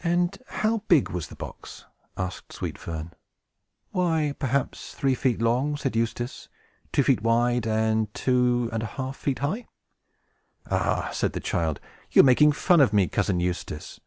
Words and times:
"And 0.00 0.38
how 0.48 0.78
big 0.88 1.10
was 1.10 1.28
the 1.28 1.36
box?" 1.36 1.84
asked 2.16 2.52
Sweet 2.52 2.76
Fern. 2.76 3.12
"Why, 3.92 4.34
perhaps 4.40 4.92
three 4.92 5.14
feet 5.14 5.40
long," 5.40 5.76
said 5.76 5.94
Eustace, 5.94 6.48
"two 6.92 7.04
feet 7.04 7.22
wide, 7.22 7.64
and 7.64 8.12
two 8.12 8.64
feet 8.64 8.72
and 8.74 8.82
a 8.82 8.86
half 8.86 9.24
high." 9.38 9.68
"Ah," 10.68 11.10
said 11.12 11.32
the 11.32 11.38
child, 11.38 11.78
"you 12.10 12.22
are 12.22 12.26
making 12.26 12.50
fun 12.50 12.80
of 12.80 12.92
me, 12.92 13.06
Cousin 13.06 13.38
Eustace! 13.38 14.00